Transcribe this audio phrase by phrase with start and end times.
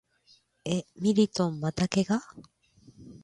[0.65, 2.19] え、ミリトンまた怪我？